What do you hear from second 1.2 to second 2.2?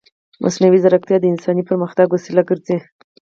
انساني پرمختګ